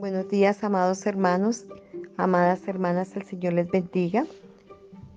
Buenos 0.00 0.28
días, 0.28 0.64
amados 0.64 1.04
hermanos, 1.04 1.66
amadas 2.16 2.66
hermanas, 2.66 3.14
el 3.16 3.26
Señor 3.26 3.52
les 3.52 3.70
bendiga. 3.70 4.24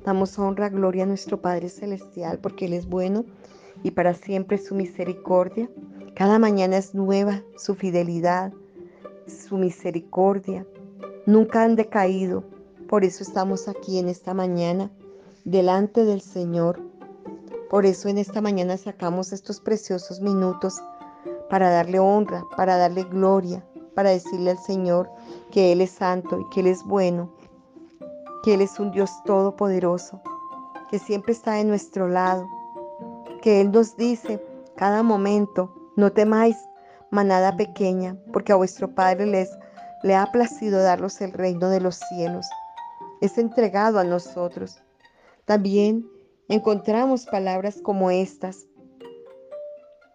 Damos 0.04 0.38
honra, 0.38 0.68
gloria 0.68 1.04
a 1.04 1.06
nuestro 1.06 1.40
Padre 1.40 1.70
Celestial, 1.70 2.40
porque 2.40 2.66
Él 2.66 2.74
es 2.74 2.86
bueno 2.86 3.24
y 3.82 3.92
para 3.92 4.14
siempre 4.14 4.58
su 4.58 4.76
misericordia. 4.76 5.70
Cada 6.16 6.38
mañana 6.38 6.76
es 6.76 6.94
nueva 6.94 7.44
su 7.56 7.76
fidelidad, 7.76 8.52
su 9.26 9.56
misericordia. 9.56 10.68
Nunca 11.26 11.64
han 11.64 11.78
decaído. 11.78 12.44
Por 12.90 13.06
eso 13.06 13.24
estamos 13.24 13.70
aquí 13.70 14.00
en 14.00 14.10
esta 14.10 14.34
mañana, 14.34 14.92
delante 15.46 16.04
del 16.04 16.20
Señor. 16.20 16.82
Por 17.70 17.86
eso 17.86 18.10
en 18.10 18.18
esta 18.18 18.42
mañana 18.42 18.76
sacamos 18.76 19.32
estos 19.32 19.62
preciosos 19.62 20.20
minutos 20.20 20.84
para 21.50 21.70
darle 21.70 22.00
honra, 22.00 22.44
para 22.58 22.76
darle 22.76 23.04
gloria, 23.04 23.64
para 23.96 24.12
decirle 24.12 24.52
al 24.52 24.60
Señor 24.60 25.10
que 25.52 25.72
Él 25.72 25.82
es 25.82 25.92
santo 25.92 26.40
y 26.40 26.50
que 26.50 26.62
Él 26.62 26.68
es 26.68 26.84
bueno, 26.84 27.30
que 28.44 28.54
Él 28.54 28.62
es 28.62 28.80
un 28.80 28.92
Dios 28.92 29.12
todopoderoso, 29.26 30.22
que 30.90 31.00
siempre 31.00 31.34
está 31.34 31.54
de 31.54 31.64
nuestro 31.64 32.08
lado, 32.08 32.48
que 33.42 33.62
Él 33.62 33.72
nos 33.72 33.96
dice 33.98 34.44
cada 34.76 35.04
momento, 35.04 35.74
no 35.96 36.12
temáis, 36.12 36.58
manada 37.12 37.56
pequeña, 37.56 38.18
porque 38.32 38.52
a 38.52 38.56
vuestro 38.56 38.94
Padre 38.96 39.28
les 39.28 39.50
le 40.04 40.16
ha 40.16 40.32
placido 40.32 40.84
daros 40.84 41.22
el 41.22 41.32
reino 41.32 41.70
de 41.70 41.80
los 41.80 41.96
cielos. 41.96 42.46
Es 43.22 43.38
entregado 43.38 44.00
a 44.00 44.04
nosotros. 44.04 44.84
También 45.46 46.06
encontramos 46.50 47.26
palabras 47.26 47.80
como 47.82 48.12
estas. 48.12 48.66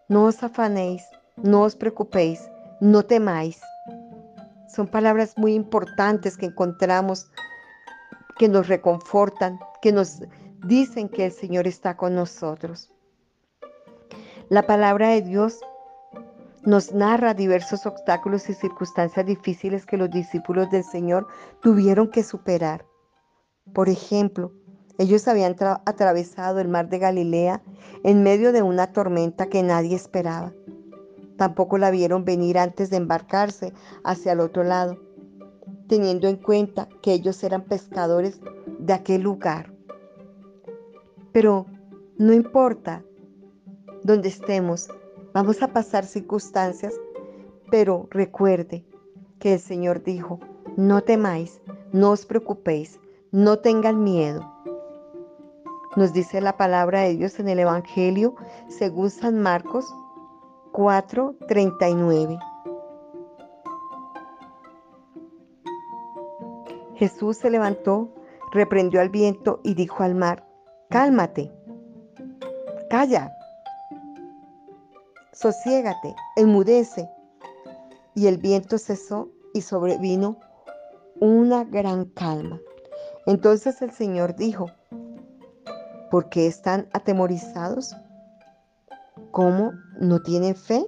No 0.07 0.25
os 0.25 0.41
afanéis, 0.43 1.03
no 1.37 1.63
os 1.63 1.75
preocupéis, 1.75 2.47
no 2.81 3.03
temáis. 3.03 3.61
Son 4.67 4.87
palabras 4.87 5.33
muy 5.37 5.53
importantes 5.53 6.37
que 6.37 6.45
encontramos, 6.45 7.31
que 8.37 8.47
nos 8.47 8.67
reconfortan, 8.67 9.59
que 9.81 9.91
nos 9.91 10.21
dicen 10.65 11.09
que 11.09 11.25
el 11.25 11.31
Señor 11.31 11.67
está 11.67 11.97
con 11.97 12.15
nosotros. 12.15 12.89
La 14.49 14.63
palabra 14.63 15.09
de 15.09 15.21
Dios 15.21 15.59
nos 16.63 16.93
narra 16.93 17.33
diversos 17.33 17.85
obstáculos 17.85 18.49
y 18.49 18.53
circunstancias 18.53 19.25
difíciles 19.25 19.85
que 19.85 19.97
los 19.97 20.09
discípulos 20.09 20.69
del 20.69 20.83
Señor 20.83 21.27
tuvieron 21.61 22.09
que 22.09 22.23
superar. 22.23 22.85
Por 23.73 23.89
ejemplo, 23.89 24.51
ellos 24.97 25.27
habían 25.27 25.55
atravesado 25.85 26.59
el 26.59 26.67
mar 26.67 26.89
de 26.89 26.99
Galilea 26.99 27.61
en 28.03 28.23
medio 28.23 28.51
de 28.51 28.61
una 28.61 28.91
tormenta 28.91 29.47
que 29.47 29.63
nadie 29.63 29.95
esperaba. 29.95 30.51
Tampoco 31.39 31.77
la 31.77 31.89
vieron 31.89 32.25
venir 32.25 32.57
antes 32.57 32.89
de 32.89 32.97
embarcarse 32.97 33.71
hacia 34.03 34.33
el 34.33 34.41
otro 34.41 34.65
lado, 34.65 34.97
teniendo 35.87 36.27
en 36.27 36.35
cuenta 36.35 36.89
que 37.01 37.13
ellos 37.13 37.41
eran 37.45 37.63
pescadores 37.63 38.41
de 38.77 38.91
aquel 38.91 39.21
lugar. 39.21 39.71
Pero 41.31 41.65
no 42.17 42.33
importa 42.33 43.05
dónde 44.03 44.27
estemos, 44.27 44.89
vamos 45.33 45.63
a 45.63 45.69
pasar 45.69 46.05
circunstancias, 46.05 46.93
pero 47.71 48.09
recuerde 48.11 48.83
que 49.39 49.53
el 49.53 49.59
Señor 49.61 50.03
dijo, 50.03 50.41
no 50.75 51.03
temáis, 51.03 51.61
no 51.93 52.11
os 52.11 52.25
preocupéis, 52.25 52.99
no 53.31 53.59
tengan 53.59 54.03
miedo. 54.03 54.41
Nos 55.95 56.11
dice 56.11 56.41
la 56.41 56.57
palabra 56.57 57.03
de 57.03 57.15
Dios 57.15 57.39
en 57.39 57.47
el 57.47 57.59
Evangelio 57.59 58.35
según 58.67 59.09
San 59.09 59.41
Marcos 59.41 59.85
4:39. 60.71 62.39
Jesús 66.95 67.37
se 67.37 67.49
levantó, 67.49 68.13
reprendió 68.51 68.99
al 68.99 69.09
viento 69.09 69.61
y 69.63 69.73
dijo 69.73 70.03
al 70.03 70.15
mar, 70.15 70.45
cálmate, 70.89 71.51
calla, 72.89 73.31
sosiégate, 75.31 76.15
enmudece. 76.35 77.09
Y 78.15 78.27
el 78.27 78.37
viento 78.37 78.77
cesó 78.77 79.29
y 79.53 79.61
sobrevino 79.61 80.39
una 81.21 81.63
gran 81.63 82.05
calma. 82.05 82.59
Entonces 83.25 83.81
el 83.81 83.91
Señor 83.91 84.35
dijo, 84.35 84.65
¿por 86.11 86.29
qué 86.29 86.47
están 86.47 86.89
atemorizados? 86.91 87.95
¿Cómo 89.31 89.73
no 89.99 90.21
tienen 90.21 90.55
fe? 90.55 90.85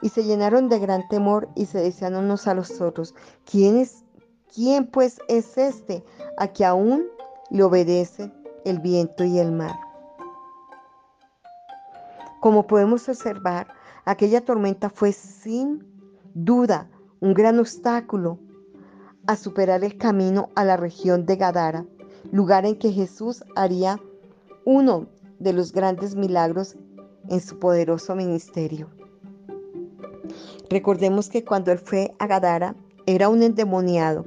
Y 0.00 0.08
se 0.08 0.24
llenaron 0.24 0.68
de 0.68 0.78
gran 0.78 1.06
temor 1.08 1.48
y 1.54 1.66
se 1.66 1.78
decían 1.78 2.16
unos 2.16 2.46
a 2.48 2.54
los 2.54 2.80
otros, 2.80 3.14
¿quién 3.50 3.76
es, 3.76 4.04
quién 4.52 4.86
pues 4.86 5.20
es 5.28 5.56
este 5.56 6.04
a 6.36 6.48
que 6.48 6.64
aún 6.64 7.06
le 7.50 7.62
obedece 7.62 8.32
el 8.64 8.80
viento 8.80 9.24
y 9.24 9.38
el 9.38 9.52
mar? 9.52 9.74
Como 12.40 12.66
podemos 12.66 13.08
observar, 13.08 13.68
aquella 14.04 14.44
tormenta 14.44 14.90
fue 14.90 15.12
sin 15.12 15.86
duda 16.34 16.88
un 17.20 17.34
gran 17.34 17.60
obstáculo 17.60 18.38
a 19.26 19.36
superar 19.36 19.84
el 19.84 19.96
camino 19.96 20.48
a 20.56 20.64
la 20.64 20.76
región 20.76 21.24
de 21.24 21.36
Gadara, 21.36 21.86
lugar 22.32 22.66
en 22.66 22.76
que 22.76 22.90
Jesús 22.90 23.44
haría 23.54 24.00
uno 24.64 25.06
de 25.38 25.52
los 25.52 25.72
grandes 25.72 26.16
milagros 26.16 26.76
en 27.28 27.40
su 27.40 27.58
poderoso 27.58 28.14
ministerio. 28.14 28.88
Recordemos 30.70 31.28
que 31.28 31.44
cuando 31.44 31.70
él 31.72 31.78
fue 31.78 32.14
a 32.18 32.26
Gadara 32.26 32.74
era 33.06 33.28
un 33.28 33.42
endemoniado 33.42 34.24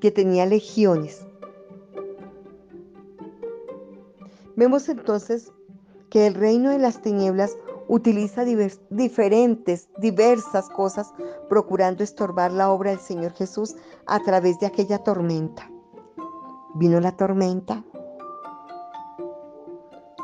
que 0.00 0.10
tenía 0.10 0.46
legiones. 0.46 1.26
Vemos 4.56 4.88
entonces 4.88 5.52
que 6.10 6.26
el 6.26 6.34
reino 6.34 6.70
de 6.70 6.78
las 6.78 7.02
tinieblas 7.02 7.56
utiliza 7.88 8.44
diferentes, 8.90 9.88
diversas 9.98 10.68
cosas 10.68 11.12
procurando 11.48 12.04
estorbar 12.04 12.52
la 12.52 12.70
obra 12.70 12.90
del 12.90 13.00
Señor 13.00 13.32
Jesús 13.32 13.76
a 14.06 14.20
través 14.20 14.58
de 14.60 14.66
aquella 14.66 14.98
tormenta. 14.98 15.70
Vino 16.74 17.00
la 17.00 17.16
tormenta, 17.16 17.84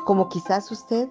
como 0.05 0.29
quizás 0.29 0.71
usted 0.71 1.09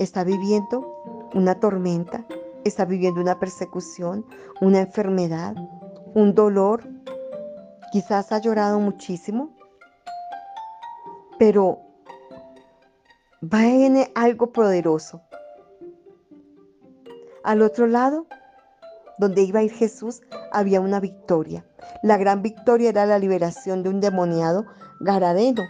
está 0.00 0.24
viviendo 0.24 1.30
una 1.34 1.60
tormenta, 1.60 2.24
está 2.64 2.86
viviendo 2.86 3.20
una 3.20 3.38
persecución, 3.38 4.24
una 4.60 4.80
enfermedad, 4.80 5.54
un 6.14 6.34
dolor. 6.34 6.88
Quizás 7.92 8.32
ha 8.32 8.38
llorado 8.38 8.80
muchísimo, 8.80 9.54
pero 11.38 11.80
va 13.42 13.66
en 13.66 14.10
algo 14.14 14.52
poderoso. 14.52 15.20
Al 17.44 17.60
otro 17.60 17.86
lado, 17.86 18.26
donde 19.18 19.42
iba 19.42 19.60
a 19.60 19.64
ir 19.64 19.72
Jesús, 19.72 20.22
había 20.50 20.80
una 20.80 20.98
victoria. 20.98 21.66
La 22.02 22.16
gran 22.16 22.40
victoria 22.40 22.88
era 22.88 23.04
la 23.04 23.18
liberación 23.18 23.82
de 23.82 23.90
un 23.90 24.00
demoniado 24.00 24.64
garadeno 25.00 25.62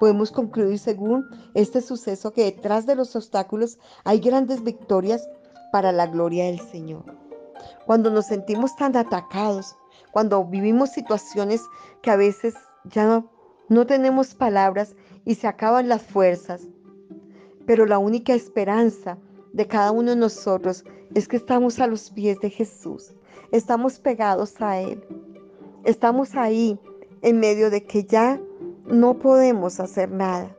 Podemos 0.00 0.30
concluir 0.30 0.78
según 0.78 1.26
este 1.54 1.80
suceso 1.80 2.32
que 2.32 2.44
detrás 2.44 2.86
de 2.86 2.96
los 2.96 3.14
obstáculos 3.14 3.78
hay 4.04 4.18
grandes 4.20 4.62
victorias 4.62 5.28
para 5.72 5.92
la 5.92 6.06
gloria 6.06 6.46
del 6.46 6.60
Señor. 6.60 7.04
Cuando 7.86 8.10
nos 8.10 8.26
sentimos 8.26 8.76
tan 8.76 8.96
atacados, 8.96 9.76
cuando 10.12 10.44
vivimos 10.44 10.90
situaciones 10.90 11.62
que 12.02 12.10
a 12.10 12.16
veces 12.16 12.54
ya 12.84 13.06
no, 13.06 13.30
no 13.68 13.86
tenemos 13.86 14.34
palabras 14.34 14.94
y 15.24 15.36
se 15.36 15.46
acaban 15.46 15.88
las 15.88 16.02
fuerzas, 16.02 16.62
pero 17.66 17.86
la 17.86 17.98
única 17.98 18.34
esperanza 18.34 19.18
de 19.52 19.66
cada 19.66 19.90
uno 19.92 20.10
de 20.10 20.16
nosotros 20.16 20.84
es 21.14 21.28
que 21.28 21.36
estamos 21.36 21.78
a 21.80 21.86
los 21.86 22.10
pies 22.10 22.38
de 22.40 22.50
Jesús, 22.50 23.14
estamos 23.52 23.98
pegados 23.98 24.60
a 24.60 24.80
Él, 24.80 25.02
estamos 25.84 26.34
ahí 26.34 26.78
en 27.22 27.40
medio 27.40 27.70
de 27.70 27.84
que 27.84 28.04
ya 28.04 28.40
no 28.86 29.14
podemos 29.18 29.80
hacer 29.80 30.10
nada. 30.10 30.54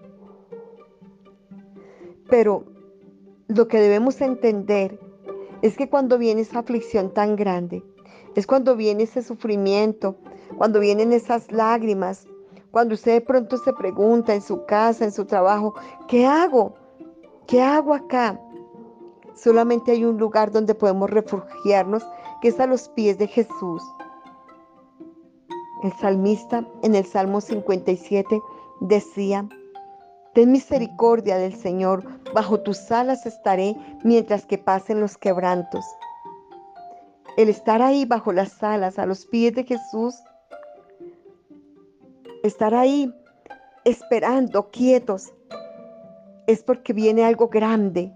Pero 2.29 2.65
lo 3.47 3.67
que 3.67 3.79
debemos 3.79 4.19
entender 4.21 4.99
es 5.61 5.77
que 5.77 5.89
cuando 5.89 6.17
viene 6.17 6.41
esa 6.41 6.59
aflicción 6.59 7.13
tan 7.13 7.35
grande, 7.35 7.83
es 8.35 8.47
cuando 8.47 8.75
viene 8.75 9.03
ese 9.03 9.21
sufrimiento, 9.21 10.15
cuando 10.57 10.79
vienen 10.79 11.13
esas 11.13 11.51
lágrimas, 11.51 12.27
cuando 12.71 12.95
usted 12.95 13.13
de 13.13 13.21
pronto 13.21 13.57
se 13.57 13.71
pregunta 13.73 14.33
en 14.33 14.41
su 14.41 14.65
casa, 14.65 15.05
en 15.05 15.11
su 15.11 15.25
trabajo, 15.25 15.75
¿qué 16.07 16.25
hago? 16.25 16.75
¿Qué 17.47 17.61
hago 17.61 17.93
acá? 17.93 18.39
Solamente 19.35 19.91
hay 19.91 20.03
un 20.03 20.17
lugar 20.17 20.51
donde 20.51 20.75
podemos 20.75 21.09
refugiarnos, 21.09 22.05
que 22.41 22.49
es 22.49 22.59
a 22.59 22.67
los 22.67 22.89
pies 22.89 23.17
de 23.17 23.27
Jesús. 23.27 23.83
El 25.85 25.93
salmista 25.93 26.65
en 26.81 26.95
el 26.95 27.05
Salmo 27.05 27.41
57 27.41 28.41
decía, 28.79 29.47
Ten 30.33 30.51
misericordia 30.51 31.37
del 31.37 31.53
Señor, 31.53 32.03
bajo 32.33 32.61
tus 32.61 32.91
alas 32.91 33.27
estaré 33.27 33.75
mientras 34.03 34.47
que 34.47 34.57
pasen 34.57 34.99
los 34.99 35.15
quebrantos. 35.15 35.85
El 37.37 37.49
estar 37.49 37.83
ahí 37.83 38.03
bajo 38.05 38.33
las 38.33 38.63
alas, 38.63 38.97
a 38.97 39.05
los 39.05 39.27
pies 39.27 39.53
de 39.53 39.63
Jesús, 39.63 40.15
estar 42.41 42.73
ahí 42.73 43.13
esperando, 43.83 44.71
quietos, 44.71 45.35
es 46.47 46.63
porque 46.63 46.93
viene 46.93 47.25
algo 47.25 47.47
grande. 47.47 48.11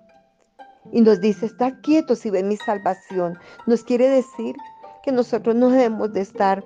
Y 0.92 1.02
nos 1.02 1.22
dice, 1.22 1.46
estar 1.46 1.82
quietos 1.82 2.26
y 2.26 2.32
ven 2.32 2.48
mi 2.48 2.58
salvación. 2.58 3.38
Nos 3.68 3.84
quiere 3.84 4.10
decir 4.10 4.56
que 5.04 5.12
nosotros 5.12 5.56
no 5.56 5.70
debemos 5.70 6.12
de 6.14 6.22
estar 6.22 6.66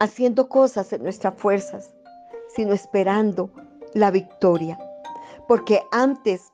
haciendo 0.00 0.48
cosas 0.48 0.92
en 0.92 1.02
nuestras 1.02 1.34
fuerzas, 1.34 1.90
sino 2.56 2.72
esperando 2.72 3.50
la 3.94 4.10
victoria. 4.10 4.78
Porque 5.46 5.82
antes, 5.92 6.52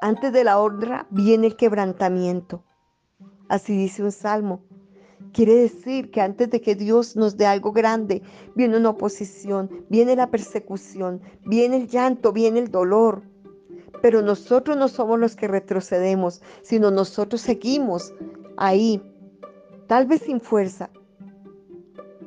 antes 0.00 0.32
de 0.32 0.44
la 0.44 0.60
honra 0.60 1.06
viene 1.10 1.48
el 1.48 1.56
quebrantamiento. 1.56 2.62
Así 3.48 3.76
dice 3.76 4.04
un 4.04 4.12
salmo. 4.12 4.62
Quiere 5.32 5.54
decir 5.54 6.10
que 6.10 6.20
antes 6.20 6.50
de 6.50 6.60
que 6.60 6.74
Dios 6.74 7.16
nos 7.16 7.36
dé 7.36 7.46
algo 7.46 7.72
grande, 7.72 8.22
viene 8.54 8.76
una 8.76 8.90
oposición, 8.90 9.84
viene 9.88 10.16
la 10.16 10.30
persecución, 10.30 11.20
viene 11.46 11.76
el 11.76 11.88
llanto, 11.88 12.32
viene 12.32 12.60
el 12.60 12.70
dolor. 12.70 13.22
Pero 14.02 14.22
nosotros 14.22 14.76
no 14.76 14.88
somos 14.88 15.18
los 15.18 15.36
que 15.36 15.48
retrocedemos, 15.48 16.42
sino 16.62 16.90
nosotros 16.90 17.40
seguimos 17.40 18.14
ahí, 18.56 19.02
tal 19.86 20.06
vez 20.06 20.22
sin 20.22 20.40
fuerza. 20.40 20.90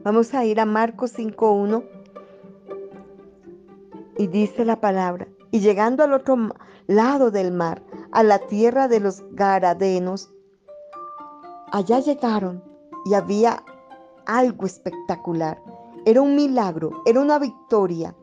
Vamos 0.04 0.34
a 0.34 0.44
ir 0.44 0.60
a 0.60 0.66
Marcos 0.66 1.18
5.1 1.18 1.82
y 4.18 4.28
dice 4.28 4.66
la 4.66 4.82
palabra, 4.82 5.28
y 5.50 5.62
llegando 5.62 6.04
al 6.04 6.12
otro 6.12 6.50
lado 6.88 7.32
del 7.32 7.54
mar, 7.54 7.82
a 8.12 8.22
la 8.22 8.40
tierra 8.40 8.90
de 8.90 9.00
los 9.00 9.24
Garadenos, 9.32 10.30
allá 11.72 12.00
llegaron 12.00 12.62
y 13.06 13.14
había 13.14 13.64
algo 14.26 14.66
espectacular. 14.66 15.64
Era 16.06 16.22
un 16.22 16.36
milagro, 16.36 17.02
era 17.06 17.22
una 17.22 17.40
victoria. 17.40 18.14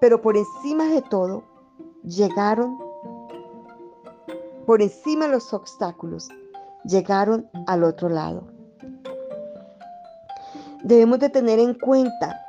Pero 0.00 0.20
por 0.20 0.36
encima 0.36 0.84
de 0.84 1.00
todo, 1.00 1.44
llegaron, 2.04 2.78
por 4.66 4.82
encima 4.82 5.24
de 5.24 5.32
los 5.32 5.54
obstáculos, 5.54 6.28
llegaron 6.84 7.48
al 7.66 7.84
otro 7.84 8.10
lado. 8.10 8.59
Debemos 10.82 11.18
de 11.18 11.28
tener 11.28 11.58
en 11.58 11.74
cuenta 11.74 12.40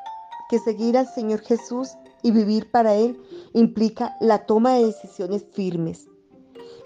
que 0.50 0.60
seguir 0.60 0.98
al 0.98 1.08
Señor 1.08 1.42
Jesús 1.42 1.92
y 2.24 2.32
vivir 2.32 2.72
para 2.72 2.94
Él 2.94 3.22
implica 3.54 4.16
la 4.20 4.46
toma 4.46 4.76
de 4.76 4.86
decisiones 4.86 5.46
firmes. 5.52 6.08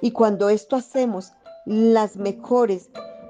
Y 0.01 0.11
cuando 0.11 0.49
esto 0.49 0.75
hacemos, 0.75 1.33
las 1.65 2.15
mejores, 2.15 2.89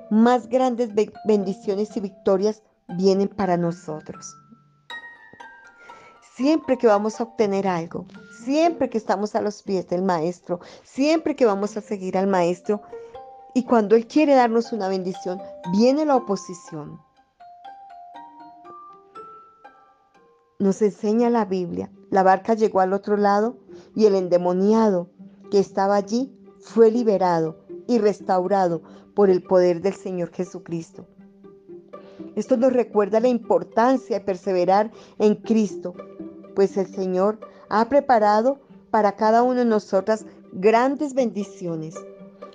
más 0.09 0.47
grandes 0.47 0.91
bendiciones 1.25 1.95
y 1.95 1.99
victorias 1.99 2.61
vienen 2.87 3.27
para 3.27 3.57
nosotros. 3.57 4.35
Siempre 6.35 6.77
que 6.77 6.87
vamos 6.87 7.19
a 7.19 7.23
obtener 7.23 7.67
algo, 7.67 8.05
siempre 8.43 8.89
que 8.89 8.97
estamos 8.97 9.35
a 9.35 9.41
los 9.41 9.63
pies 9.63 9.87
del 9.87 10.03
Maestro, 10.03 10.59
siempre 10.83 11.35
que 11.35 11.45
vamos 11.45 11.77
a 11.77 11.81
seguir 11.81 12.17
al 12.17 12.27
Maestro, 12.27 12.81
y 13.53 13.63
cuando 13.63 13.95
Él 13.95 14.05
quiere 14.05 14.35
darnos 14.35 14.73
una 14.73 14.89
bendición, 14.89 15.41
viene 15.71 16.05
la 16.05 16.17
oposición. 16.17 16.99
Nos 20.65 20.81
enseña 20.81 21.29
la 21.29 21.45
Biblia. 21.45 21.91
La 22.09 22.23
barca 22.23 22.55
llegó 22.55 22.79
al 22.79 22.93
otro 22.93 23.17
lado 23.17 23.55
y 23.95 24.07
el 24.07 24.15
endemoniado 24.15 25.11
que 25.51 25.59
estaba 25.59 25.95
allí 25.95 26.35
fue 26.59 26.89
liberado 26.89 27.59
y 27.85 27.99
restaurado 27.99 28.81
por 29.13 29.29
el 29.29 29.43
poder 29.43 29.83
del 29.83 29.93
Señor 29.93 30.31
Jesucristo. 30.31 31.05
Esto 32.35 32.57
nos 32.57 32.73
recuerda 32.73 33.19
la 33.19 33.27
importancia 33.27 34.17
de 34.17 34.25
perseverar 34.25 34.89
en 35.19 35.35
Cristo, 35.35 35.93
pues 36.55 36.77
el 36.77 36.87
Señor 36.87 37.37
ha 37.69 37.87
preparado 37.87 38.57
para 38.89 39.15
cada 39.15 39.43
uno 39.43 39.59
de 39.59 39.65
nosotras 39.65 40.25
grandes 40.51 41.13
bendiciones. 41.13 41.93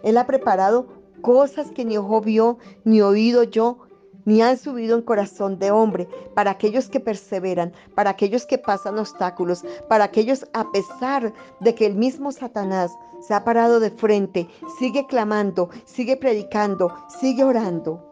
Él 0.03 0.17
ha 0.17 0.27
preparado 0.27 0.89
cosas 1.23 1.71
que 1.71 1.85
ni 1.85 1.97
ojo 1.97 2.21
vio, 2.21 2.59
ni 2.83 3.03
oído 3.03 3.45
yo, 3.45 3.79
ni 4.25 4.43
han 4.43 4.59
subido 4.59 4.97
en 4.97 5.03
corazón 5.03 5.59
de 5.59 5.71
hombre, 5.71 6.09
para 6.35 6.53
aquellos 6.53 6.89
que 6.89 7.01
perseveran, 7.01 7.73
para 7.95 8.11
aquellos 8.11 8.47
que 8.47 8.59
pasan 8.59 8.99
obstáculos, 8.99 9.65
para 9.89 10.05
aquellos 10.05 10.47
a 10.53 10.71
pesar 10.71 11.33
de 11.61 11.75
que 11.75 11.87
el 11.87 11.95
mismo 11.95 12.33
Satanás 12.33 12.93
se 13.21 13.35
ha 13.35 13.45
parado 13.45 13.81
de 13.81 13.91
frente, 13.91 14.49
sigue 14.79 15.07
clamando, 15.07 15.71
sigue 15.85 16.17
predicando, 16.17 16.93
sigue 17.21 17.45
orando. 17.45 18.07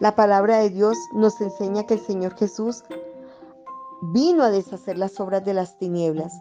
La 0.00 0.14
palabra 0.14 0.58
de 0.58 0.70
Dios 0.70 0.96
nos 1.12 1.40
enseña 1.40 1.84
que 1.84 1.94
el 1.94 2.00
Señor 2.00 2.36
Jesús 2.36 2.84
vino 4.00 4.44
a 4.44 4.50
deshacer 4.50 4.96
las 4.96 5.18
obras 5.18 5.44
de 5.44 5.54
las 5.54 5.76
tinieblas. 5.78 6.32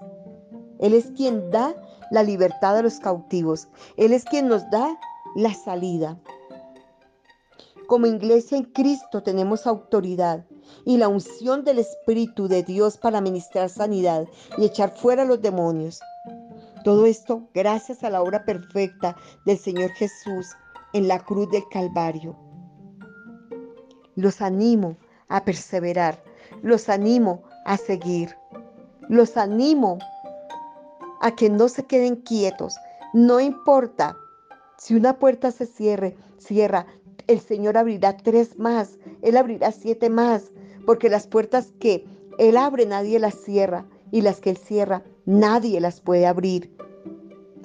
Él 0.79 0.93
es 0.93 1.07
quien 1.07 1.49
da 1.49 1.75
la 2.11 2.23
libertad 2.23 2.77
a 2.77 2.81
los 2.81 2.99
cautivos. 2.99 3.67
Él 3.97 4.13
es 4.13 4.25
quien 4.25 4.47
nos 4.47 4.69
da 4.69 4.97
la 5.35 5.53
salida. 5.53 6.17
Como 7.87 8.05
iglesia 8.05 8.57
en 8.57 8.65
Cristo 8.65 9.23
tenemos 9.23 9.65
autoridad 9.65 10.45
y 10.83 10.97
la 10.97 11.07
unción 11.07 11.63
del 11.63 11.79
Espíritu 11.79 12.49
de 12.49 12.61
Dios 12.61 12.97
para 12.97 13.21
ministrar 13.21 13.69
sanidad 13.69 14.27
y 14.57 14.65
echar 14.65 14.93
fuera 14.93 15.23
los 15.23 15.41
demonios. 15.41 16.01
Todo 16.83 17.05
esto 17.05 17.47
gracias 17.53 18.03
a 18.03 18.09
la 18.09 18.21
obra 18.21 18.43
perfecta 18.43 19.15
del 19.45 19.57
Señor 19.57 19.91
Jesús 19.91 20.47
en 20.91 21.07
la 21.07 21.19
cruz 21.19 21.49
del 21.49 21.63
Calvario. 21.71 22.35
Los 24.15 24.41
animo 24.41 24.97
a 25.29 25.45
perseverar, 25.45 26.21
los 26.61 26.89
animo 26.89 27.43
a 27.63 27.77
seguir, 27.77 28.35
los 29.07 29.37
animo 29.37 29.97
a 31.21 31.31
que 31.31 31.49
no 31.49 31.69
se 31.69 31.85
queden 31.85 32.17
quietos. 32.17 32.75
No 33.13 33.39
importa 33.39 34.17
si 34.77 34.93
una 34.93 35.17
puerta 35.19 35.51
se 35.51 35.65
cierre, 35.65 36.17
cierra, 36.37 36.85
el 37.27 37.39
Señor 37.41 37.77
abrirá 37.77 38.17
tres 38.17 38.57
más, 38.57 38.97
Él 39.21 39.37
abrirá 39.37 39.71
siete 39.71 40.09
más, 40.09 40.51
porque 40.85 41.09
las 41.09 41.27
puertas 41.27 41.73
que 41.79 42.05
Él 42.37 42.57
abre 42.57 42.85
nadie 42.85 43.19
las 43.19 43.35
cierra 43.35 43.85
y 44.11 44.21
las 44.21 44.39
que 44.39 44.51
Él 44.51 44.57
cierra 44.57 45.03
nadie 45.25 45.79
las 45.81 45.99
puede 45.99 46.25
abrir. 46.25 46.71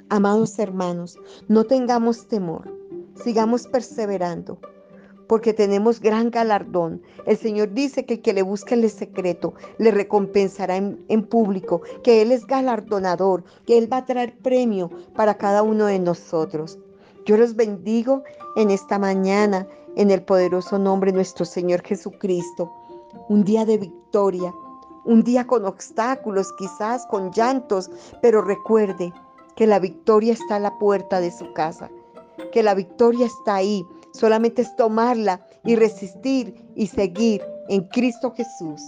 Amados 0.09 0.59
hermanos, 0.59 1.19
no 1.49 1.65
tengamos 1.65 2.27
temor, 2.27 2.77
sigamos 3.15 3.67
perseverando, 3.69 4.59
porque 5.29 5.55
tenemos 5.55 6.01
gran 6.01 6.31
galardón. 6.31 7.01
El 7.25 7.39
Señor 7.39 7.73
dice 7.73 8.05
que 8.05 8.15
el 8.15 8.23
que 8.23 8.33
le 8.33 8.43
busque 8.43 8.75
el 8.75 8.91
secreto 8.91 9.55
le 9.79 9.93
recompensará 9.93 10.77
en, 10.77 11.03
en, 11.09 11.23
público, 11.23 11.83
que 12.03 12.21
Él 12.21 12.33
es 12.33 12.47
galardonador, 12.47 13.45
que 13.65 13.79
Él 13.79 13.91
va 13.91 13.99
a 13.99 14.05
traer 14.05 14.37
premio 14.37 14.91
para 15.15 15.39
cada 15.39 15.63
uno 15.63 15.87
de 15.87 16.01
nosotros. 16.01 16.79
Yo 17.25 17.37
los 17.37 17.55
bendigo 17.55 18.25
en 18.57 18.71
esta 18.71 18.99
mañana 18.99 19.67
en 19.97 20.11
el 20.11 20.23
poderoso 20.23 20.79
nombre 20.79 21.13
de 21.13 21.17
nuestro 21.17 21.45
Señor 21.45 21.83
Jesucristo. 21.83 22.73
Un 23.29 23.45
día 23.45 23.65
de 23.65 23.79
victoria, 23.79 24.53
un 25.05 25.23
día 25.23 25.47
con 25.47 25.65
obstáculos, 25.65 26.53
quizás 26.59 27.07
con 27.07 27.31
llantos, 27.31 27.91
pero 28.21 28.43
recuerde 28.43 29.13
que 29.55 29.67
la 29.67 29.79
victoria 29.79 30.33
está 30.33 30.57
a 30.57 30.61
la 30.61 30.79
puerta 30.79 31.21
de 31.21 31.31
su 31.31 31.53
casa, 31.53 31.91
que 32.51 32.63
la 32.63 32.75
victoria 32.75 33.27
está 33.27 33.57
ahí. 33.57 33.87
Solamente 34.13 34.63
es 34.63 34.75
tomarla 34.75 35.47
y 35.65 35.77
resistir 35.77 36.73
y 36.75 36.89
seguir 36.89 37.43
en 37.69 37.85
Cristo 37.89 38.33
Jesús. 38.37 38.83